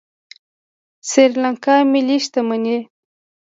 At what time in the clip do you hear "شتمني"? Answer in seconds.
2.25-2.77